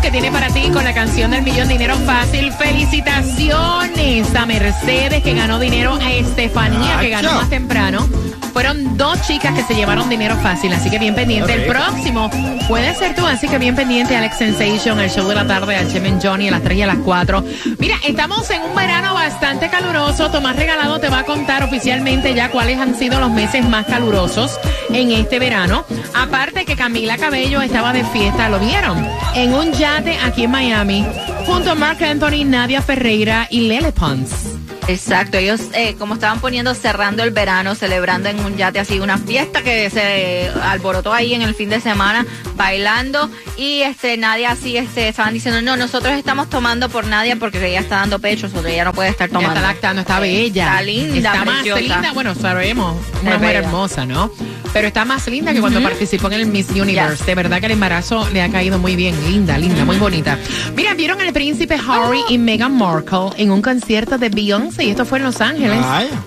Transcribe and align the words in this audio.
que 0.00 0.12
tiene 0.12 0.30
para 0.30 0.46
ti 0.50 0.70
con 0.72 0.84
la 0.84 0.94
canción 0.94 1.32
del 1.32 1.42
millón 1.42 1.66
dinero 1.66 1.96
fácil. 2.06 2.52
Felicitaciones 2.52 4.32
a 4.36 4.46
Mercedes 4.46 5.24
que 5.24 5.34
ganó 5.34 5.58
dinero, 5.58 5.98
a 6.00 6.12
Estefanía 6.12 7.00
que 7.00 7.08
ganó 7.08 7.32
más 7.32 7.50
temprano. 7.50 8.08
Fueron 8.52 8.96
dos 8.96 9.20
chicas 9.26 9.54
que 9.54 9.62
se 9.62 9.74
llevaron 9.74 10.08
dinero 10.08 10.36
fácil, 10.36 10.72
así 10.72 10.90
que 10.90 10.98
bien 10.98 11.14
pendiente. 11.14 11.52
El 11.52 11.66
próximo 11.66 12.30
puede 12.68 12.94
ser 12.94 13.14
tú, 13.14 13.24
así 13.26 13.48
que 13.48 13.58
bien 13.58 13.76
pendiente 13.76 14.16
Alex 14.16 14.38
Sensation, 14.38 14.98
el 14.98 15.10
show 15.10 15.26
de 15.28 15.34
la 15.34 15.46
tarde, 15.46 15.76
Chemen 15.90 16.20
Johnny 16.20 16.48
a 16.48 16.52
las 16.52 16.62
3 16.62 16.78
y 16.78 16.82
a 16.82 16.86
las 16.86 16.98
4. 16.98 17.44
Mira, 17.78 17.96
estamos 18.06 18.50
en 18.50 18.62
un 18.62 18.74
verano 18.74 19.14
bastante 19.14 19.68
caluroso. 19.68 20.30
Tomás 20.30 20.56
Regalado 20.56 20.98
te 20.98 21.08
va 21.08 21.20
a 21.20 21.24
contar 21.24 21.62
oficialmente 21.62 22.34
ya 22.34 22.50
cuáles 22.50 22.78
han 22.78 22.96
sido 22.96 23.20
los 23.20 23.30
meses 23.30 23.68
más 23.68 23.86
calurosos 23.86 24.58
en 24.92 25.12
este 25.12 25.38
verano. 25.38 25.84
Aparte 26.14 26.64
que 26.64 26.76
Camila 26.76 27.16
Cabello 27.18 27.62
estaba 27.62 27.92
de 27.92 28.04
fiesta, 28.04 28.48
¿lo 28.48 28.58
vieron? 28.58 29.06
En 29.34 29.54
un 29.54 29.72
yate 29.72 30.18
aquí 30.24 30.44
en 30.44 30.50
Miami, 30.50 31.06
junto 31.46 31.70
a 31.70 31.74
Mark 31.74 32.02
Anthony, 32.02 32.44
Nadia 32.44 32.82
Ferreira 32.82 33.46
y 33.50 33.62
Lele 33.62 33.92
Pons. 33.92 34.59
Exacto, 34.88 35.38
ellos 35.38 35.60
eh, 35.72 35.94
como 35.98 36.14
estaban 36.14 36.40
poniendo 36.40 36.74
cerrando 36.74 37.22
el 37.22 37.30
verano, 37.30 37.74
celebrando 37.74 38.28
en 38.28 38.40
un 38.40 38.56
yate 38.56 38.80
así 38.80 38.98
una 38.98 39.18
fiesta 39.18 39.62
que 39.62 39.88
se 39.90 40.50
alborotó 40.62 41.12
ahí 41.12 41.34
en 41.34 41.42
el 41.42 41.54
fin 41.54 41.68
de 41.68 41.80
semana, 41.80 42.26
bailando 42.56 43.30
y 43.56 43.82
este 43.82 44.16
Nadia 44.16 44.50
así 44.52 44.76
este 44.76 45.08
estaban 45.08 45.32
diciendo 45.32 45.62
no 45.62 45.76
nosotros 45.76 46.14
estamos 46.14 46.50
tomando 46.50 46.88
por 46.88 47.06
Nadia 47.06 47.36
porque 47.36 47.64
ella 47.64 47.80
está 47.80 47.96
dando 47.96 48.18
pechos 48.18 48.52
o 48.54 48.66
ella 48.66 48.84
no 48.84 48.92
puede 48.92 49.10
estar 49.10 49.28
tomando. 49.28 49.54
está 49.54 49.66
lactando, 49.66 50.00
está 50.00 50.18
bella. 50.20 50.64
Está 50.64 50.82
linda, 50.82 51.16
Está 51.16 51.44
más 51.44 51.54
preciosa. 51.62 51.80
linda, 51.80 52.12
bueno, 52.12 52.34
sabemos, 52.34 52.96
una 53.22 53.38
mujer 53.38 53.56
hermosa, 53.56 54.06
¿no? 54.06 54.30
Pero 54.72 54.86
está 54.86 55.04
más 55.04 55.26
linda 55.26 55.52
que 55.52 55.60
cuando 55.60 55.82
participó 55.82 56.28
en 56.28 56.34
el 56.34 56.46
Miss 56.46 56.70
Universe. 56.70 57.24
De 57.24 57.34
verdad 57.34 57.58
que 57.58 57.66
el 57.66 57.72
embarazo 57.72 58.28
le 58.30 58.40
ha 58.40 58.48
caído 58.50 58.78
muy 58.78 58.94
bien. 58.94 59.16
Linda, 59.28 59.58
linda, 59.58 59.84
muy 59.84 59.98
bonita. 59.98 60.38
Mira, 60.76 60.94
vieron 60.94 61.20
al 61.20 61.32
príncipe 61.32 61.74
Harry 61.88 62.20
y 62.28 62.38
Meghan 62.38 62.76
Markle 62.76 63.30
en 63.36 63.50
un 63.50 63.62
concierto 63.62 64.16
de 64.16 64.28
Beyoncé 64.28 64.69
y 64.78 64.90
esto 64.90 65.04
fue 65.04 65.18
en 65.18 65.24
Los 65.24 65.40
Ángeles. 65.40 65.78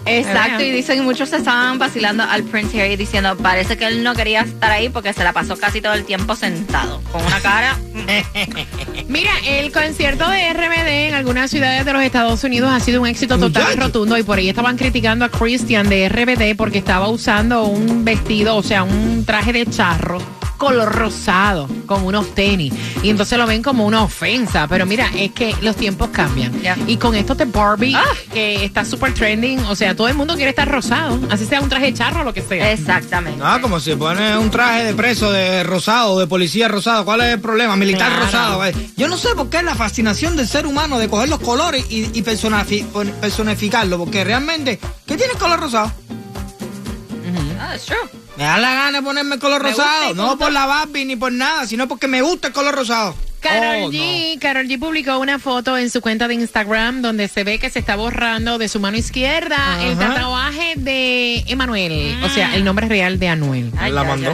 Exacto, 0.06 0.64
y 0.64 0.72
dicen 0.72 0.98
que 0.98 1.02
muchos 1.04 1.30
se 1.30 1.38
estaban 1.38 1.80
vacilando 1.80 2.24
al 2.24 2.44
Prince 2.44 2.82
Harry 2.82 2.96
diciendo, 2.96 3.36
parece 3.38 3.78
que 3.78 3.86
él 3.86 4.04
no 4.04 4.14
quería 4.14 4.42
estar 4.42 4.72
ahí 4.72 4.90
porque 4.90 5.14
se 5.14 5.24
la 5.24 5.34
pasó 5.34 5.58
casi 5.58 5.82
todo 5.82 5.94
el 5.94 6.06
tiempo 6.06 6.36
sentado, 6.36 7.02
con 7.12 7.24
una 7.26 7.40
cara... 7.40 7.78
Mira, 9.08 9.32
el 9.48 9.72
concierto 9.72 10.30
de 10.30 10.54
RBD 10.54 11.08
en 11.10 11.14
algunas 11.14 11.52
ciudades 11.52 11.86
de 11.86 11.94
los 11.94 12.02
Estados 12.02 12.44
Unidos 12.44 12.72
ha 12.72 12.80
sido 12.80 13.02
un 13.02 13.08
éxito 13.08 13.38
total 13.38 13.74
y 13.74 13.80
rotundo 13.80 14.18
y 14.18 14.24
por 14.24 14.38
ahí 14.38 14.50
estaban 14.50 14.78
criticando 14.78 15.26
a 15.26 15.30
Christian 15.30 15.88
de 15.90 16.10
RBD 16.10 16.56
porque 16.58 16.80
estaba 16.80 17.10
usando 17.10 17.66
un 17.66 18.04
vestido, 18.04 18.56
o 18.56 18.64
sea, 18.64 18.84
un 18.84 19.24
traje 19.26 19.54
de 19.54 19.66
charro 19.66 20.20
color 20.58 20.94
rosado 20.94 21.68
con 21.86 22.04
unos 22.04 22.34
tenis 22.36 22.74
y 23.02 23.10
entonces 23.10 23.38
lo 23.38 23.46
ven 23.46 23.62
como 23.62 23.86
una 23.86 24.04
ofensa 24.04 24.68
pero 24.68 24.86
mira 24.86 25.10
es 25.16 25.32
que 25.32 25.56
los 25.62 25.76
tiempos 25.76 26.10
cambian 26.10 26.62
Ya. 26.62 26.78
y 26.88 26.98
con 26.98 27.16
esto 27.16 27.36
de 27.36 27.46
Barbie 27.46 27.96
Ah. 27.96 28.04
que 28.34 28.64
está 28.66 28.86
súper 28.86 29.14
trending 29.14 29.60
o 29.66 29.76
sea 29.76 29.96
todo 29.96 30.08
el 30.08 30.16
mundo 30.16 30.36
quiere 30.36 30.50
estar 30.50 30.70
rosado 30.70 31.20
así 31.30 31.46
sea 31.46 31.62
un 31.62 31.70
traje 31.70 31.88
de 31.88 31.94
charro 31.94 32.22
o 32.22 32.24
lo 32.24 32.34
que 32.34 32.42
sea 32.42 32.72
Exactamente. 32.72 33.42
Ah, 33.44 33.60
como 33.62 33.80
si 33.80 33.96
pone 33.96 34.38
un 34.38 34.50
traje 34.50 34.86
de 34.86 34.94
preso 34.94 35.32
de 35.32 35.64
rosado, 35.64 36.20
de 36.20 36.28
policía 36.28 36.68
rosado. 36.68 37.06
¿Cuál 37.06 37.22
es 37.22 37.34
el 37.34 37.40
problema? 37.42 37.76
Militar 37.76 38.10
Claro. 38.10 38.26
rosado. 38.26 38.64
Yo 38.98 39.08
no 39.08 39.18
sé 39.18 39.30
por 39.36 39.50
qué 39.50 39.58
es 39.58 39.64
la 39.64 39.76
fascinación 39.76 40.36
del 40.36 40.48
ser 40.48 40.66
humano 40.66 40.98
de 41.00 41.08
coger 41.10 41.30
los 41.30 41.40
colores 41.40 41.86
y, 41.90 42.10
y 42.18 42.22
personificarlo. 42.24 43.98
Porque 43.98 44.24
realmente, 44.24 44.80
¿qué 45.06 45.18
tiene 45.18 45.34
el 45.34 45.40
color 45.40 45.60
rosado? 45.60 45.92
Ah, 47.60 47.76
it's 47.76 47.86
true. 47.86 47.98
Me 48.38 48.44
da 48.44 48.58
la 48.58 48.74
gana 48.74 48.92
de 49.00 49.04
ponerme 49.04 49.36
el 49.36 49.42
color 49.42 49.62
Me 49.64 49.70
rosado. 49.70 50.14
No 50.16 50.38
por 50.38 50.52
la 50.52 50.66
Barbie 50.66 51.06
ni 51.06 51.16
por 51.16 51.32
nada, 51.32 51.66
sino 51.68 51.88
porque 51.88 52.08
me 52.08 52.22
gusta 52.22 52.48
el 52.48 52.54
color 52.54 52.74
rosado. 52.76 53.16
Carol 53.42 53.84
Oh, 53.88 53.92
G, 53.92 54.40
Karol 54.40 54.68
G 54.68 54.80
publicó 54.80 55.20
una 55.20 55.38
foto 55.38 55.78
en 55.78 55.90
su 55.90 56.00
cuenta 56.00 56.28
de 56.30 56.36
Instagram 56.36 57.02
donde 57.02 57.28
se 57.28 57.44
ve 57.44 57.60
que 57.60 57.70
se 57.70 57.80
está 57.80 57.98
borrando 57.98 58.58
de 58.58 58.70
su 58.70 58.80
mano 58.80 58.96
izquierda 58.98 59.84
el 59.84 59.98
tatuaje 59.98 60.76
de 60.78 61.44
Emanuel, 61.48 62.24
o 62.24 62.30
sea, 62.30 62.56
el 62.56 62.64
nombre 62.64 62.88
real 62.88 63.20
de 63.20 63.28
Anuel. 63.28 63.72
Ay, 63.78 63.92
la 63.92 64.04
mandó. 64.06 64.34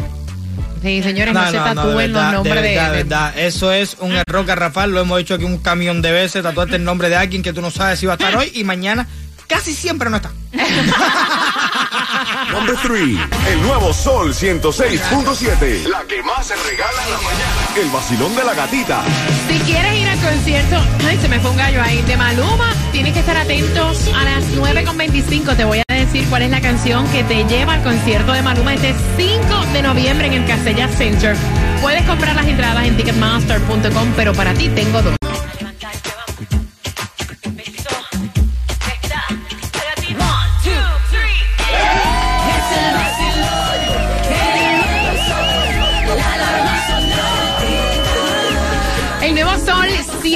Sí, 0.84 1.04
señores, 1.04 1.34
no, 1.34 1.46
se 1.52 1.58
tatúen 1.58 2.14
los 2.14 2.32
nombres 2.32 2.56
de 2.56 2.62
de, 2.62 2.76
verdad, 2.76 2.92
de- 2.92 2.98
verdad. 3.04 3.38
Eso 3.38 3.74
es 3.74 3.98
un 4.00 4.14
error 4.14 4.46
garrafal. 4.46 4.92
Lo 4.92 5.02
hemos 5.02 5.20
hecho 5.20 5.34
aquí 5.34 5.44
un 5.44 5.58
camión 5.58 6.02
de 6.02 6.12
veces. 6.14 6.42
Tatuarte 6.42 6.78
el 6.78 6.86
nombre 6.86 7.10
de 7.10 7.18
alguien 7.18 7.44
que 7.44 7.52
tú 7.52 7.62
no 7.62 7.70
sabes 7.70 8.00
si 8.00 8.06
va 8.06 8.14
a 8.14 8.16
estar 8.16 8.34
hoy 8.38 8.50
y 8.54 8.64
mañana. 8.64 9.06
Casi 9.50 9.74
siempre 9.74 10.10
no 10.12 10.18
está. 10.18 10.32
Number 12.52 12.76
3. 12.84 13.02
El 13.52 13.62
nuevo 13.64 13.92
Sol 13.92 14.32
106.7. 14.32 15.88
La 15.88 16.04
que 16.04 16.22
más 16.22 16.46
se 16.46 16.56
regala 16.56 17.04
en 17.04 17.12
la 17.12 17.18
mañana. 17.18 17.68
El 17.76 17.90
vacilón 17.90 18.36
de 18.36 18.44
la 18.44 18.54
gatita. 18.54 19.02
Si 19.50 19.58
quieres 19.62 19.96
ir 19.96 20.08
al 20.08 20.20
concierto, 20.20 20.76
ay, 21.08 21.18
se 21.20 21.28
me 21.28 21.40
fue 21.40 21.50
un 21.50 21.58
gallo 21.58 21.82
ahí, 21.82 22.00
de 22.04 22.16
Maluma, 22.16 22.72
tienes 22.92 23.14
que 23.14 23.22
estar 23.22 23.38
atentos 23.38 24.08
a 24.16 24.24
las 24.24 24.44
9.25. 24.56 25.58
Te 25.58 25.66
voy 25.66 25.82
a 25.88 25.94
decir 25.96 26.28
cuál 26.30 26.44
es 26.44 26.52
la 26.52 26.62
canción 26.62 27.08
que 27.10 27.24
te 27.24 27.44
lleva 27.46 27.74
al 27.74 27.82
concierto 27.82 28.34
de 28.34 28.44
Maluma 28.44 28.76
este 28.76 28.94
5 29.18 29.66
de 29.74 29.82
noviembre 29.82 30.28
en 30.28 30.34
el 30.34 30.46
Casella 30.46 30.88
Center. 30.90 31.36
Puedes 31.82 32.04
comprar 32.04 32.36
las 32.36 32.46
entradas 32.46 32.86
en 32.86 32.96
ticketmaster.com, 32.98 34.14
pero 34.16 34.32
para 34.34 34.54
ti 34.54 34.70
tengo 34.70 35.02
dos. 35.02 35.19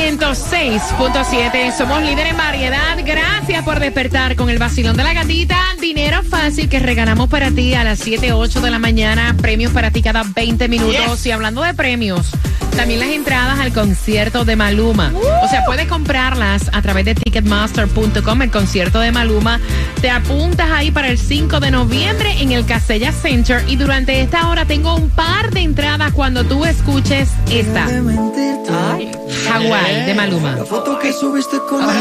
106.7. 0.03 1.71
Somos 1.77 2.03
líder 2.03 2.27
en 2.27 2.35
variedad. 2.35 2.97
Gracias 3.05 3.63
por 3.63 3.79
despertar 3.79 4.35
con 4.35 4.49
el 4.49 4.57
vacilón 4.57 4.97
de 4.97 5.03
la 5.03 5.13
gatita. 5.13 5.57
Dinero 5.79 6.21
fácil 6.23 6.67
que 6.67 6.79
regalamos 6.79 7.29
para 7.29 7.51
ti 7.51 7.73
a 7.73 7.85
las 7.85 7.99
7, 7.99 8.33
8 8.33 8.59
de 8.59 8.69
la 8.69 8.79
mañana. 8.79 9.33
Premios 9.41 9.71
para 9.71 9.91
ti 9.91 10.01
cada 10.01 10.23
20 10.23 10.67
minutos. 10.67 11.25
Y 11.25 11.31
hablando 11.31 11.61
de 11.61 11.73
premios, 11.73 12.31
también 12.75 12.99
las 12.99 13.09
entradas 13.09 13.59
al 13.59 13.71
concierto 13.71 14.45
de 14.45 14.55
Maluma. 14.55 15.11
O 15.43 15.47
sea, 15.47 15.63
puedes 15.65 15.87
comprarlas 15.87 16.69
a 16.73 16.81
través 16.81 17.05
de 17.05 17.15
ticketmaster.com. 17.15 18.41
El 18.41 18.51
concierto 18.51 18.99
de 18.99 19.11
Maluma. 19.11 19.59
Te 20.01 20.09
apuntas 20.09 20.71
ahí 20.71 20.89
para 20.91 21.09
el 21.09 21.17
5 21.17 21.59
de 21.59 21.71
noviembre 21.71 22.41
en 22.41 22.51
el 22.51 22.65
Casella 22.65 23.11
Center. 23.11 23.63
Y 23.67 23.75
durante 23.75 24.21
esta 24.21 24.49
hora 24.49 24.65
tengo 24.65 24.95
un 24.95 25.09
par 25.09 25.51
de 25.51 25.61
entradas 25.61 26.11
cuando 26.13 26.43
tú 26.43 26.65
escuches 26.65 27.29
esta. 27.49 27.85
Ay, 27.85 29.11
Hawái 29.47 30.05
de 30.05 30.13
Maluma. 30.13 30.55
La 30.55 30.65
foto 30.65 30.97
que 30.99 31.13
subiste 31.13 31.57
con. 31.69 31.85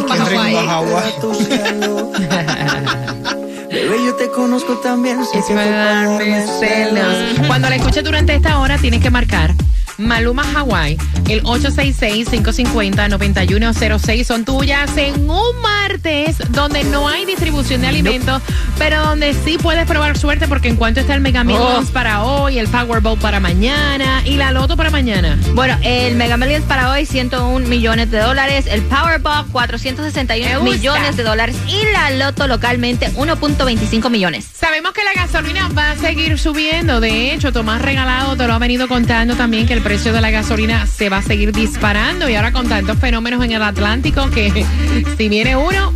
Bebé, 3.72 4.04
yo 4.04 4.14
te 4.16 4.30
conozco 4.30 4.74
también. 4.78 5.20
Es 5.20 5.28
que 5.46 5.54
darme 5.54 6.46
celos. 6.60 7.46
Cuando 7.46 7.69
la 7.69 7.76
escuches 7.76 8.04
durante 8.04 8.34
esta 8.34 8.58
hora, 8.58 8.78
tienes 8.78 9.00
que 9.00 9.10
marcar 9.10 9.54
Maluma 9.98 10.42
Hawaii, 10.54 10.96
el 11.28 11.42
866-550-9106 11.44 14.24
son 14.24 14.44
tuyas 14.44 14.96
en 14.96 15.28
un 15.28 15.60
martes 15.62 16.36
donde 16.50 16.84
no 16.84 17.08
hay 17.08 17.24
distribución 17.24 17.80
de 17.82 17.88
alimentos, 17.88 18.40
pero 18.78 19.02
donde 19.04 19.34
sí 19.34 19.58
puedes 19.58 19.86
probar 19.86 20.16
suerte 20.16 20.46
porque 20.48 20.68
en 20.68 20.76
cuanto 20.76 21.00
está 21.00 21.14
el 21.14 21.20
Mega 21.20 21.42
Millions 21.44 21.90
para 21.90 22.22
hoy, 22.22 22.58
el 22.58 22.68
Powerball 22.68 23.18
para 23.18 23.40
mañana 23.40 24.22
y 24.24 24.36
la 24.36 24.52
Loto 24.52 24.76
para 24.76 24.90
mañana. 24.90 25.38
Bueno, 25.54 25.76
el 25.82 26.14
Mega 26.16 26.36
Millions 26.36 26.64
para 26.66 26.90
hoy, 26.90 27.06
101 27.06 27.66
millones 27.68 28.10
de 28.10 28.18
dólares. 28.18 28.66
El 28.68 28.82
Powerball, 28.82 29.46
Me 29.46 29.52
461 29.52 30.60
gusta. 30.60 30.74
millones 30.76 31.16
de 31.16 31.22
dólares. 31.22 31.56
Y 31.66 31.80
la 31.92 32.10
Loto 32.10 32.46
localmente, 32.48 33.10
1.25 33.12 34.10
millones. 34.10 34.46
Sabemos 34.52 34.92
que 34.92 35.02
la 35.04 35.12
gasolina 35.14 35.68
va 35.76 35.92
a 35.92 35.96
seguir 35.96 36.38
subiendo. 36.38 37.00
De 37.00 37.32
hecho, 37.34 37.52
Tomás 37.52 37.82
Regalado 37.82 38.36
te 38.36 38.46
lo 38.46 38.54
ha 38.54 38.58
venido 38.58 38.88
contando 38.88 39.34
también 39.36 39.66
que 39.66 39.72
el 39.74 39.81
precio 39.82 40.12
de 40.12 40.20
la 40.20 40.31
gasolina 40.31 40.87
se 40.87 41.08
va 41.08 41.19
a 41.19 41.23
seguir 41.23 41.52
disparando. 41.52 42.29
Y 42.29 42.34
ahora 42.34 42.52
con 42.52 42.69
tantos 42.69 42.99
fenómenos 42.99 43.44
en 43.44 43.52
el 43.52 43.62
Atlántico 43.62 44.31
que 44.31 44.64
si 45.19 45.29
viene 45.29 45.56
uno, 45.56 45.93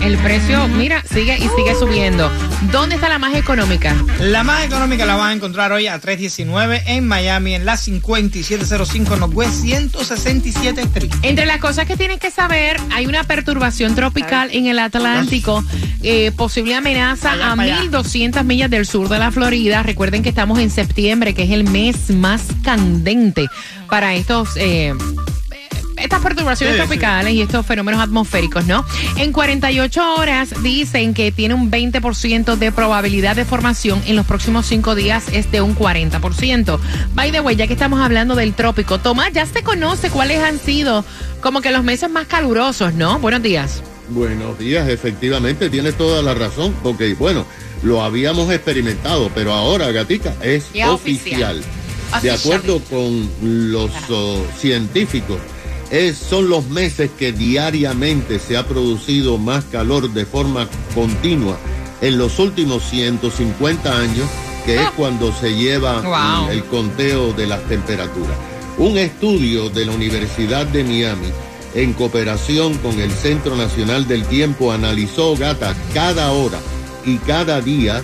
el 0.00 0.16
precio, 0.18 0.68
mira, 0.68 1.02
sigue 1.12 1.36
y 1.36 1.48
sigue 1.56 1.74
subiendo. 1.78 2.30
¿Dónde 2.72 2.96
está 2.96 3.08
la 3.08 3.18
más 3.18 3.34
económica? 3.34 3.94
La 4.20 4.42
más 4.42 4.64
económica 4.64 5.06
la 5.06 5.16
van 5.16 5.30
a 5.30 5.32
encontrar 5.32 5.72
hoy 5.72 5.86
a 5.86 5.98
319 5.98 6.82
en 6.86 7.06
Miami, 7.06 7.54
en 7.54 7.64
la 7.64 7.76
5705 7.76 9.16
Northwest 9.16 9.62
167 9.62 10.80
Street. 10.82 11.10
Entre 11.22 11.46
las 11.46 11.58
cosas 11.58 11.86
que 11.86 11.96
tienes 11.96 12.18
que 12.18 12.30
saber, 12.30 12.78
hay 12.92 13.06
una 13.06 13.24
perturbación 13.24 13.94
tropical 13.94 14.50
en 14.52 14.66
el 14.66 14.78
Atlántico, 14.78 15.64
eh, 16.02 16.32
posible 16.36 16.74
amenaza 16.74 17.32
Allá, 17.32 17.52
a 17.52 17.56
para 17.56 17.76
allá. 17.76 17.90
1.200 17.90 18.44
millas 18.44 18.70
del 18.70 18.86
sur 18.86 19.08
de 19.08 19.18
la 19.18 19.30
Florida. 19.30 19.82
Recuerden 19.82 20.22
que 20.22 20.28
estamos 20.28 20.58
en 20.58 20.70
septiembre, 20.70 21.34
que 21.34 21.44
es 21.44 21.50
el 21.50 21.64
mes 21.64 22.10
más 22.10 22.42
candente 22.62 23.46
para 23.88 24.14
estos... 24.14 24.56
eh, 24.56 24.94
estas 26.00 26.20
perturbaciones 26.22 26.76
Sí, 26.76 26.80
sí. 26.80 26.86
tropicales 26.86 27.32
y 27.34 27.42
estos 27.42 27.64
fenómenos 27.66 28.00
atmosféricos, 28.00 28.66
¿no? 28.66 28.84
En 29.16 29.32
48 29.32 30.14
horas 30.14 30.50
dicen 30.62 31.14
que 31.14 31.32
tiene 31.32 31.54
un 31.54 31.70
20% 31.70 32.56
de 32.56 32.72
probabilidad 32.72 33.36
de 33.36 33.44
formación. 33.44 34.02
En 34.06 34.16
los 34.16 34.26
próximos 34.26 34.66
5 34.66 34.94
días 34.94 35.24
es 35.32 35.50
de 35.52 35.60
un 35.60 35.74
40%. 35.76 36.78
By 37.14 37.32
the 37.32 37.40
way, 37.40 37.56
ya 37.56 37.66
que 37.66 37.72
estamos 37.74 38.00
hablando 38.00 38.34
del 38.34 38.54
trópico, 38.54 38.98
Tomás, 38.98 39.32
ya 39.32 39.46
se 39.46 39.62
conoce 39.62 40.10
cuáles 40.10 40.42
han 40.42 40.58
sido 40.58 41.04
como 41.40 41.60
que 41.60 41.70
los 41.70 41.84
meses 41.84 42.10
más 42.10 42.26
calurosos, 42.26 42.94
¿no? 42.94 43.18
Buenos 43.18 43.42
días. 43.42 43.82
Buenos 44.10 44.58
días, 44.58 44.88
efectivamente, 44.88 45.68
tienes 45.68 45.94
toda 45.96 46.22
la 46.22 46.32
razón, 46.34 46.74
porque 46.82 47.14
bueno, 47.14 47.44
lo 47.82 48.02
habíamos 48.02 48.50
experimentado, 48.50 49.30
pero 49.34 49.52
ahora, 49.52 49.92
Gatica, 49.92 50.34
es 50.42 50.64
oficial. 50.88 51.62
De 52.22 52.30
acuerdo 52.30 52.80
con 52.88 53.28
los 53.42 53.90
oh, 54.08 54.42
científicos, 54.58 55.38
es- 55.90 56.16
son 56.18 56.48
los 56.48 56.68
meses 56.68 57.10
que 57.18 57.32
diariamente 57.32 58.38
se 58.38 58.56
ha 58.56 58.66
producido 58.66 59.38
más 59.38 59.64
calor 59.64 60.12
de 60.12 60.26
forma 60.26 60.68
continua 60.94 61.56
en 62.00 62.18
los 62.18 62.38
últimos 62.38 62.82
150 62.88 63.96
años, 63.98 64.28
que 64.64 64.74
es 64.76 64.80
Ah. 64.80 64.92
cuando 64.96 65.32
se 65.32 65.54
lleva 65.56 66.00
Wow. 66.02 66.50
el 66.50 66.64
conteo 66.64 67.32
de 67.32 67.46
las 67.46 67.62
temperaturas. 67.68 68.36
Un 68.76 68.96
estudio 68.98 69.70
de 69.70 69.86
la 69.86 69.92
Universidad 69.92 70.66
de 70.66 70.84
Miami, 70.84 71.28
en 71.74 71.92
cooperación 71.94 72.74
con 72.78 72.98
el 73.00 73.10
Centro 73.10 73.56
Nacional 73.56 74.06
del 74.06 74.24
Tiempo, 74.24 74.72
analizó, 74.72 75.36
gata, 75.36 75.74
cada 75.94 76.30
hora 76.32 76.58
y 77.04 77.16
cada 77.18 77.60
día 77.60 78.02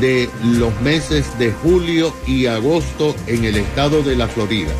de 0.00 0.28
los 0.44 0.78
meses 0.80 1.26
de 1.38 1.52
julio 1.52 2.14
y 2.26 2.46
agosto 2.46 3.14
en 3.26 3.44
el 3.44 3.56
estado 3.56 4.02
de 4.02 4.16
la 4.16 4.28
Florida, 4.28 4.72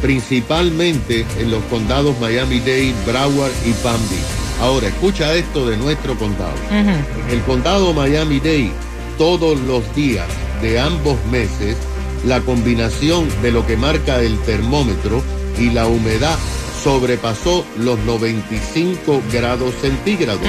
principalmente 0.00 1.26
en 1.38 1.50
los 1.50 1.62
condados 1.64 2.18
Miami-Dade, 2.20 2.94
Broward 3.06 3.52
y 3.64 3.72
Palm 3.82 4.00
Beach. 4.08 4.22
Ahora, 4.60 4.88
escucha 4.88 5.34
esto 5.34 5.68
de 5.68 5.76
nuestro 5.76 6.16
condado. 6.18 6.54
En 6.70 7.04
el 7.30 7.40
condado 7.42 7.92
Miami-Dade, 7.94 8.72
todos 9.16 9.58
los 9.60 9.94
días 9.94 10.26
de 10.62 10.80
ambos 10.80 11.16
meses, 11.30 11.76
la 12.24 12.40
combinación 12.40 13.28
de 13.42 13.52
lo 13.52 13.66
que 13.66 13.76
marca 13.76 14.20
el 14.20 14.38
termómetro 14.40 15.22
y 15.58 15.70
la 15.70 15.86
humedad 15.86 16.36
sobrepasó 16.82 17.64
los 17.78 17.98
95 18.00 19.22
grados 19.32 19.74
centígrados, 19.80 20.46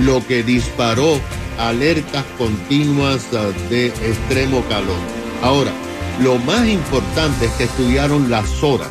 lo 0.00 0.26
que 0.26 0.42
disparó 0.42 1.18
alertas 1.58 2.24
continuas 2.38 3.26
ah, 3.34 3.50
de 3.68 3.86
extremo 3.88 4.62
calor. 4.68 4.96
Ahora, 5.42 5.72
lo 6.22 6.38
más 6.38 6.66
importante 6.68 7.46
es 7.46 7.52
que 7.52 7.64
estudiaron 7.64 8.30
las 8.30 8.62
horas. 8.62 8.88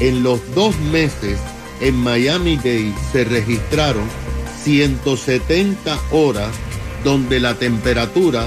En 0.00 0.22
los 0.22 0.40
dos 0.54 0.78
meses 0.92 1.38
en 1.80 1.94
Miami-Dade 1.96 2.92
se 3.12 3.24
registraron 3.24 4.04
170 4.62 5.98
horas 6.12 6.50
donde 7.04 7.40
la 7.40 7.54
temperatura 7.54 8.46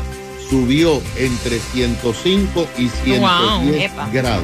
subió 0.49 1.01
entre 1.17 1.59
105 1.59 2.67
y 2.77 2.87
110 2.89 3.19
Wow, 3.19 3.73
epa. 3.73 4.09
grados. 4.11 4.43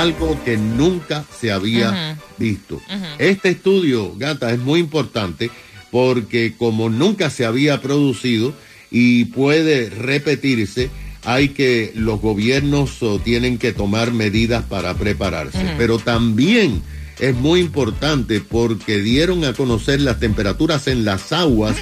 Algo 0.00 0.38
que 0.44 0.56
nunca 0.56 1.24
se 1.40 1.50
había 1.50 2.16
visto. 2.38 2.80
Este 3.18 3.50
estudio, 3.50 4.12
Gata, 4.16 4.52
es 4.52 4.58
muy 4.60 4.78
importante 4.80 5.50
porque 5.90 6.54
como 6.56 6.88
nunca 6.90 7.30
se 7.30 7.44
había 7.44 7.80
producido 7.80 8.54
y 8.90 9.24
puede 9.26 9.90
repetirse, 9.90 10.90
hay 11.24 11.50
que 11.50 11.92
los 11.94 12.20
gobiernos 12.20 13.02
oh, 13.02 13.18
tienen 13.18 13.58
que 13.58 13.72
tomar 13.72 14.12
medidas 14.12 14.64
para 14.64 14.94
prepararse. 14.94 15.74
Pero 15.78 15.98
también 15.98 16.82
es 17.18 17.34
muy 17.34 17.60
importante 17.60 18.40
porque 18.40 19.00
dieron 19.00 19.44
a 19.44 19.52
conocer 19.52 20.00
las 20.00 20.20
temperaturas 20.20 20.86
en 20.88 21.04
las 21.04 21.32
aguas 21.32 21.76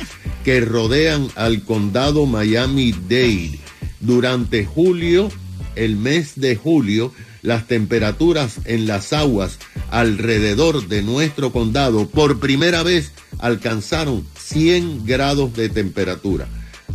que 0.45 0.61
rodean 0.61 1.29
al 1.35 1.63
condado 1.63 2.27
Miami-Dade. 2.27 3.59
Durante 4.01 4.65
julio, 4.65 5.31
el 5.77 5.97
mes 5.97 6.33
de 6.37 6.57
julio, 6.57 7.13
las 7.43 7.67
temperaturas 7.67 8.57
en 8.65 8.87
las 8.87 9.13
aguas 9.13 9.59
alrededor 9.91 10.89
de 10.89 11.03
nuestro 11.03 11.53
condado 11.53 12.09
por 12.09 12.41
primera 12.41 12.83
vez 12.83 13.13
alcanzaron 13.39 14.25
100 14.39 15.05
grados 15.05 15.55
de 15.55 15.69
temperatura. 15.69 16.49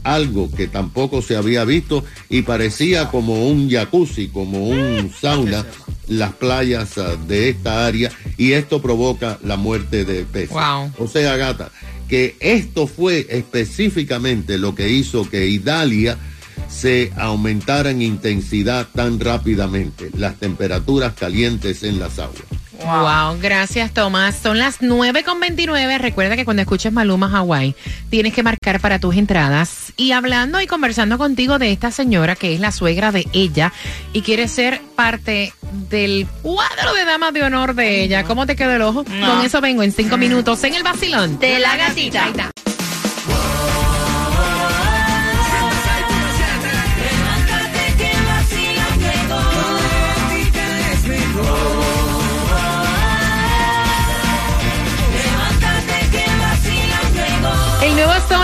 Algo 0.07 0.49
que 0.51 0.67
tampoco 0.67 1.21
se 1.21 1.35
había 1.35 1.65
visto 1.65 2.03
y 2.29 2.43
parecía 2.43 3.09
como 3.09 3.47
un 3.47 3.69
jacuzzi, 3.69 4.29
como 4.29 4.69
un 4.69 5.11
sauna, 5.19 5.65
las 6.07 6.33
playas 6.33 6.97
ah, 6.97 7.15
de 7.27 7.49
esta 7.49 7.85
área 7.85 8.11
y 8.37 8.53
esto 8.53 8.81
provoca 8.81 9.37
la 9.43 9.57
muerte 9.57 10.05
de 10.05 10.23
peces. 10.23 10.51
Wow. 10.51 10.93
O 10.97 11.07
sea, 11.07 11.35
gata, 11.35 11.71
que 12.07 12.37
esto 12.39 12.87
fue 12.87 13.27
específicamente 13.29 14.57
lo 14.57 14.75
que 14.75 14.89
hizo 14.89 15.29
que 15.29 15.47
Idalia 15.47 16.17
se 16.69 17.11
aumentara 17.15 17.91
en 17.91 18.01
intensidad 18.01 18.87
tan 18.93 19.19
rápidamente, 19.19 20.09
las 20.17 20.37
temperaturas 20.37 21.13
calientes 21.13 21.83
en 21.83 21.99
las 21.99 22.19
aguas. 22.19 22.43
Wow. 22.83 23.39
gracias 23.41 23.93
Tomás. 23.93 24.35
Son 24.41 24.57
las 24.57 24.81
9.29. 24.81 25.97
Recuerda 25.97 26.35
que 26.35 26.45
cuando 26.45 26.61
escuches 26.61 26.91
Maluma 26.91 27.29
Hawaii, 27.31 27.75
tienes 28.09 28.33
que 28.33 28.43
marcar 28.43 28.79
para 28.79 28.99
tus 28.99 29.15
entradas. 29.15 29.93
Y 29.97 30.11
hablando 30.11 30.61
y 30.61 30.67
conversando 30.67 31.17
contigo 31.17 31.59
de 31.59 31.71
esta 31.71 31.91
señora 31.91 32.35
que 32.35 32.53
es 32.53 32.59
la 32.59 32.71
suegra 32.71 33.11
de 33.11 33.27
ella 33.33 33.73
y 34.13 34.21
quiere 34.21 34.47
ser 34.47 34.81
parte 34.95 35.53
del 35.89 36.27
cuadro 36.41 36.93
de 36.93 37.05
damas 37.05 37.33
de 37.33 37.43
honor 37.43 37.73
de 37.75 38.03
ella. 38.03 38.23
¿Cómo 38.23 38.45
te 38.45 38.55
quedó 38.55 38.71
el 38.73 38.81
ojo? 38.81 39.03
Con 39.03 39.45
eso 39.45 39.61
vengo 39.61 39.83
en 39.83 39.91
cinco 39.91 40.17
minutos 40.17 40.63
en 40.63 40.75
el 40.75 40.83
vacilón. 40.83 41.39
De 41.39 41.59
la 41.59 41.75
gatita. 41.75 42.51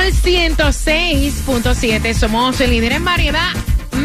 Sol 0.04 0.12
106.7. 0.12 2.14
Somos 2.14 2.60
el 2.60 2.72
líder 2.72 2.92
en 2.92 3.06
variedad. 3.06 3.54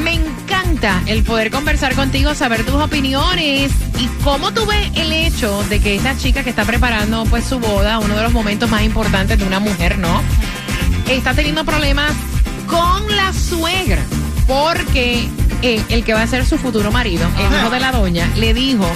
Me 0.04 0.14
encanta 0.14 1.02
el 1.06 1.24
poder 1.24 1.50
conversar 1.50 1.96
contigo, 1.96 2.36
saber 2.36 2.64
tus 2.64 2.76
opiniones 2.76 3.72
y 3.98 4.06
cómo 4.22 4.52
tú 4.52 4.64
ves 4.64 4.92
el 4.94 5.12
hecho 5.12 5.60
de 5.64 5.80
que 5.80 5.96
esta 5.96 6.16
chica 6.16 6.44
que 6.44 6.50
está 6.50 6.64
preparando 6.64 7.24
pues 7.24 7.44
su 7.44 7.58
boda, 7.58 7.98
uno 7.98 8.16
de 8.16 8.22
los 8.22 8.32
momentos 8.32 8.70
más 8.70 8.82
importantes 8.82 9.40
de 9.40 9.44
una 9.44 9.58
mujer, 9.58 9.98
¿no? 9.98 10.22
Está 11.08 11.34
teniendo 11.34 11.64
problemas 11.64 12.12
con 12.68 13.16
la 13.16 13.32
suegra 13.32 14.04
porque 14.46 15.28
eh, 15.62 15.82
el 15.88 16.04
que 16.04 16.14
va 16.14 16.22
a 16.22 16.28
ser 16.28 16.46
su 16.46 16.58
futuro 16.58 16.92
marido, 16.92 17.28
el 17.38 17.58
hijo 17.58 17.70
de 17.70 17.80
la 17.80 17.90
doña, 17.90 18.30
le 18.36 18.54
dijo 18.54 18.88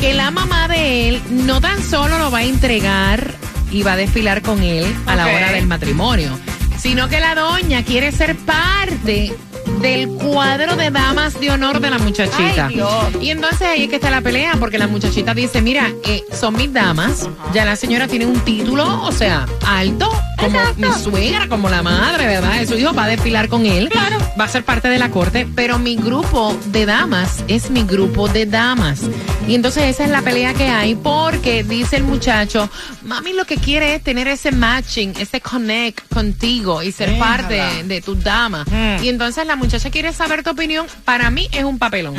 que 0.00 0.12
la 0.12 0.30
mamá 0.30 0.68
de 0.68 1.08
él 1.08 1.22
no 1.30 1.62
tan 1.62 1.82
solo 1.82 2.18
lo 2.18 2.30
va 2.30 2.38
a 2.38 2.44
entregar 2.44 3.31
y 3.72 3.82
va 3.82 3.94
a 3.94 3.96
desfilar 3.96 4.42
con 4.42 4.62
él 4.62 4.84
a 5.06 5.16
la 5.16 5.26
hora 5.26 5.52
del 5.52 5.66
matrimonio, 5.66 6.38
sino 6.78 7.08
que 7.08 7.18
la 7.20 7.34
doña 7.34 7.82
quiere 7.84 8.12
ser 8.12 8.36
parte 8.36 9.34
del 9.80 10.08
cuadro 10.08 10.76
de 10.76 10.90
damas 10.90 11.38
de 11.40 11.50
honor 11.50 11.80
de 11.80 11.90
la 11.90 11.98
muchachita. 11.98 12.66
Ay. 12.66 12.82
Y 13.20 13.30
entonces 13.30 13.62
ahí 13.62 13.84
es 13.84 13.88
que 13.88 13.96
está 13.96 14.10
la 14.10 14.20
pelea, 14.20 14.54
porque 14.58 14.78
la 14.78 14.86
muchachita 14.86 15.34
dice, 15.34 15.62
mira, 15.62 15.90
eh, 16.04 16.22
son 16.32 16.56
mis 16.56 16.72
damas, 16.72 17.28
ya 17.52 17.64
la 17.64 17.76
señora 17.76 18.06
tiene 18.06 18.26
un 18.26 18.40
título, 18.40 19.02
o 19.02 19.12
sea, 19.12 19.46
alto, 19.66 20.10
como 20.42 20.58
mi 20.76 21.02
suegra, 21.02 21.48
como 21.48 21.68
la 21.68 21.82
madre, 21.82 22.26
¿verdad? 22.26 22.58
De 22.60 22.66
su 22.66 22.76
hijo 22.76 22.92
va 22.92 23.04
a 23.04 23.08
desfilar 23.08 23.48
con 23.48 23.66
él. 23.66 23.88
Claro. 23.88 24.18
Va 24.38 24.44
a 24.44 24.48
ser 24.48 24.64
parte 24.64 24.88
de 24.88 24.98
la 24.98 25.10
corte, 25.10 25.46
pero 25.54 25.78
mi 25.78 25.96
grupo 25.96 26.56
de 26.66 26.86
damas 26.86 27.44
es 27.48 27.70
mi 27.70 27.84
grupo 27.84 28.28
de 28.28 28.46
damas. 28.46 29.00
Y 29.46 29.54
entonces 29.54 29.84
esa 29.84 30.04
es 30.04 30.10
la 30.10 30.22
pelea 30.22 30.54
que 30.54 30.68
hay, 30.68 30.94
porque 30.94 31.64
dice 31.64 31.96
el 31.96 32.04
muchacho, 32.04 32.70
mami 33.02 33.32
lo 33.32 33.44
que 33.44 33.56
quiere 33.56 33.94
es 33.96 34.02
tener 34.02 34.28
ese 34.28 34.52
matching, 34.52 35.14
ese 35.18 35.40
connect 35.40 36.08
contigo 36.12 36.82
y 36.82 36.92
ser 36.92 37.10
Déjala. 37.10 37.26
parte 37.36 37.54
de, 37.54 37.82
de 37.84 38.00
tus 38.00 38.22
damas. 38.22 38.66
Y 39.02 39.08
entonces 39.08 39.46
la 39.46 39.56
muchacha 39.56 39.90
quiere 39.90 40.12
saber 40.12 40.42
tu 40.42 40.50
opinión. 40.50 40.86
Para 41.04 41.30
mí 41.30 41.48
es 41.52 41.64
un 41.64 41.78
papelón. 41.78 42.14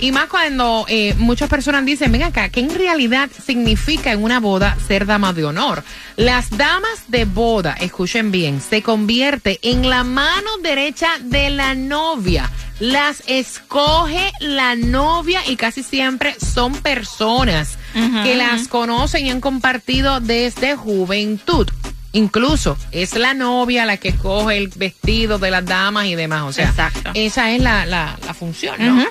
Y 0.00 0.10
más 0.12 0.26
cuando 0.26 0.84
eh, 0.88 1.14
muchas 1.18 1.48
personas 1.48 1.84
dicen, 1.84 2.10
ven 2.12 2.24
acá, 2.24 2.48
¿qué 2.48 2.60
en 2.60 2.74
realidad 2.74 3.28
significa 3.46 4.12
en 4.12 4.22
una 4.22 4.40
boda 4.40 4.76
ser 4.86 5.06
dama 5.06 5.32
de 5.32 5.44
honor? 5.44 5.84
Las 6.16 6.50
damas 6.50 7.04
de 7.08 7.24
boda, 7.24 7.63
escuchen 7.72 8.30
bien, 8.30 8.60
se 8.60 8.82
convierte 8.82 9.58
en 9.62 9.88
la 9.88 10.04
mano 10.04 10.50
derecha 10.62 11.08
de 11.20 11.50
la 11.50 11.74
novia. 11.74 12.50
Las 12.80 13.22
escoge 13.26 14.32
la 14.40 14.74
novia 14.74 15.40
y 15.46 15.56
casi 15.56 15.82
siempre 15.82 16.34
son 16.40 16.74
personas 16.74 17.78
que 18.24 18.36
las 18.36 18.68
conocen 18.68 19.26
y 19.26 19.30
han 19.30 19.40
compartido 19.40 20.20
desde 20.20 20.74
juventud. 20.76 21.68
Incluso 22.12 22.76
es 22.92 23.16
la 23.16 23.34
novia 23.34 23.86
la 23.86 23.96
que 23.96 24.08
escoge 24.10 24.56
el 24.56 24.68
vestido 24.68 25.38
de 25.38 25.50
las 25.50 25.64
damas 25.64 26.06
y 26.06 26.14
demás. 26.14 26.42
O 26.42 26.52
sea, 26.52 26.68
Exacto. 26.68 27.10
esa 27.14 27.50
es 27.52 27.60
la, 27.62 27.86
la, 27.86 28.16
la 28.24 28.34
función, 28.34 28.76
¿no? 28.78 29.04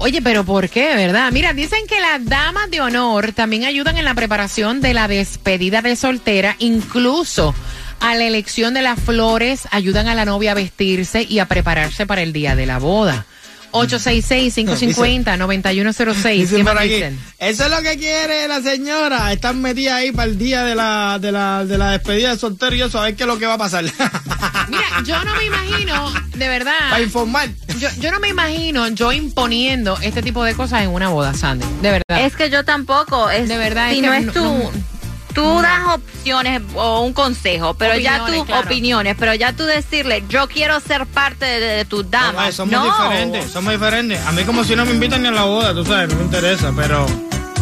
Oye, 0.02 0.20
pero 0.20 0.42
¿por 0.42 0.68
qué, 0.68 0.96
verdad? 0.96 1.30
Mira, 1.30 1.52
dicen 1.52 1.86
que 1.86 2.00
las 2.00 2.24
damas 2.24 2.68
de 2.72 2.80
honor 2.80 3.30
también 3.30 3.66
ayudan 3.66 3.96
en 3.98 4.04
la 4.04 4.14
preparación 4.14 4.80
de 4.80 4.94
la 4.94 5.06
despedida 5.06 5.80
de 5.80 5.94
soltera, 5.94 6.56
incluso 6.58 7.54
a 8.00 8.16
la 8.16 8.24
elección 8.24 8.74
de 8.74 8.82
las 8.82 8.98
flores, 8.98 9.68
ayudan 9.70 10.08
a 10.08 10.16
la 10.16 10.24
novia 10.24 10.50
a 10.50 10.54
vestirse 10.54 11.22
y 11.22 11.38
a 11.38 11.46
prepararse 11.46 12.04
para 12.04 12.22
el 12.22 12.32
día 12.32 12.56
de 12.56 12.66
la 12.66 12.80
boda. 12.80 13.26
866-550-9106. 13.70 16.32
Dicen 16.32 16.58
¿Qué 16.58 16.64
por 16.64 16.74
más 16.74 16.82
aquí, 16.82 16.94
dicen? 16.94 17.20
Eso 17.38 17.64
es 17.64 17.70
lo 17.70 17.80
que 17.82 17.96
quiere 17.96 18.48
la 18.48 18.60
señora. 18.60 19.32
Están 19.32 19.62
metidas 19.62 19.94
ahí 19.94 20.10
para 20.10 20.30
el 20.30 20.36
día 20.36 20.64
de 20.64 20.74
la, 20.74 21.20
de 21.20 21.30
la, 21.30 21.64
de 21.64 21.78
la 21.78 21.92
despedida 21.92 22.30
de 22.30 22.38
soltero 22.38 22.74
y 22.74 22.82
a 22.82 22.88
ver 22.88 23.14
qué 23.14 23.22
es 23.22 23.26
lo 23.26 23.38
que 23.38 23.46
va 23.46 23.54
a 23.54 23.58
pasar. 23.58 23.84
Mira, 24.68 24.84
yo 25.04 25.22
no 25.24 25.34
me 25.36 25.44
imagino, 25.44 26.12
de 26.34 26.48
verdad. 26.48 26.90
para 26.90 27.02
informar. 27.02 27.48
Yo, 27.78 27.88
yo 28.00 28.10
no 28.12 28.20
me 28.20 28.28
imagino 28.28 28.88
yo 28.88 29.12
imponiendo 29.12 29.96
este 30.02 30.22
tipo 30.22 30.44
de 30.44 30.54
cosas 30.54 30.82
en 30.82 30.90
una 30.90 31.08
boda, 31.08 31.34
Sandy. 31.34 31.64
De 31.80 31.90
verdad. 31.90 32.24
Es 32.24 32.34
que 32.36 32.50
yo 32.50 32.64
tampoco. 32.64 33.30
Es, 33.30 33.48
De 33.48 33.56
verdad, 33.56 33.90
Si 33.90 33.96
es 33.98 34.02
no 34.04 34.10
que 34.12 34.18
es 34.18 34.24
no- 34.26 34.32
tú. 34.32 34.42
no- 34.44 34.92
Tú 35.34 35.62
das 35.62 35.86
opciones 35.94 36.60
o 36.74 37.00
un 37.00 37.14
consejo, 37.14 37.72
pero 37.72 37.96
ya 37.96 38.26
tú, 38.26 38.44
claro. 38.44 38.66
opiniones, 38.66 39.16
pero 39.18 39.32
ya 39.32 39.54
tú 39.54 39.64
decirle, 39.64 40.22
yo 40.28 40.46
quiero 40.46 40.78
ser 40.78 41.06
parte 41.06 41.46
de, 41.46 41.58
de 41.60 41.84
tus 41.86 42.10
damas. 42.10 42.34
Ay, 42.36 42.52
somos 42.52 42.70
no. 42.72 42.84
diferentes, 42.84 43.50
somos 43.50 43.72
diferentes. 43.72 44.20
A 44.26 44.32
mí 44.32 44.44
como 44.44 44.62
si 44.62 44.76
no 44.76 44.84
me 44.84 44.90
invitan 44.92 45.22
ni 45.22 45.28
a 45.28 45.32
la 45.32 45.44
boda, 45.44 45.72
tú 45.72 45.86
sabes, 45.86 46.10
no 46.10 46.16
me 46.16 46.24
interesa, 46.24 46.70
pero 46.76 47.06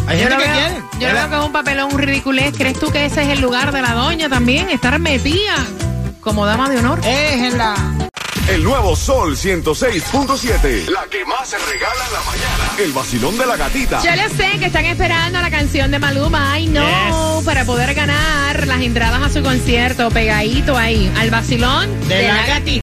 hay 0.05 0.19
Yo 0.19 0.27
gente 0.27 0.43
que 0.43 0.49
veo, 0.51 0.53
quiere. 0.53 0.81
yo 0.99 1.13
veo 1.13 1.29
que 1.29 1.35
es 1.37 1.43
un 1.45 1.51
papelón, 1.53 1.93
un 1.93 1.99
ridiculez. 1.99 2.53
¿Crees 2.57 2.77
tú 2.77 2.91
que 2.91 3.05
ese 3.05 3.21
es 3.23 3.29
el 3.29 3.39
lugar 3.39 3.71
de 3.71 3.81
la 3.81 3.93
doña 3.93 4.27
también? 4.27 4.69
Estar 4.69 4.99
metida 4.99 5.55
como 6.21 6.45
dama 6.45 6.69
de 6.69 6.77
honor. 6.77 6.99
Es 7.03 7.53
en 7.53 7.57
la... 7.57 7.75
El 8.47 8.63
nuevo 8.63 8.95
Sol 8.95 9.35
106.7. 9.35 10.89
La 10.89 11.05
que 11.05 11.23
más 11.25 11.47
se 11.47 11.57
regala 11.57 12.05
en 12.07 12.13
la 12.13 12.21
mañana. 12.21 12.71
El 12.79 12.91
vacilón 12.91 13.37
de 13.37 13.45
la 13.45 13.55
gatita. 13.55 14.01
Yo 14.03 14.15
le 14.15 14.29
sé 14.29 14.59
que 14.59 14.65
están 14.65 14.85
esperando 14.85 15.39
la 15.39 15.49
canción 15.49 15.91
de 15.91 15.99
Maluma, 15.99 16.53
ay 16.53 16.67
no, 16.67 17.41
para 17.45 17.65
poder 17.65 17.93
ganar 17.93 18.67
las 18.67 18.81
entradas 18.81 19.21
a 19.21 19.29
su 19.29 19.43
concierto, 19.43 20.09
pegadito 20.09 20.77
ahí, 20.77 21.11
al 21.17 21.29
vacilón 21.29 21.87
De 22.07 22.27
la 22.27 22.45
gatita. 22.45 22.79